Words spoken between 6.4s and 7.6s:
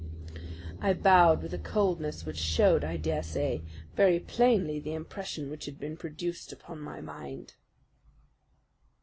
upon my mind.